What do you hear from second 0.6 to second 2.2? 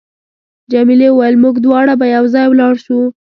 جميلې وويل: موږ دواړه به